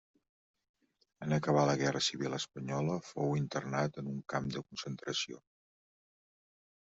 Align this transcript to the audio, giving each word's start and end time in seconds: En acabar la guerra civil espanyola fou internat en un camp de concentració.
En 1.25 1.33
acabar 1.35 1.65
la 1.69 1.75
guerra 1.81 1.99
civil 2.05 2.35
espanyola 2.37 2.95
fou 3.09 3.35
internat 3.41 3.99
en 4.03 4.09
un 4.15 4.23
camp 4.35 4.49
de 4.57 4.63
concentració. 4.65 5.43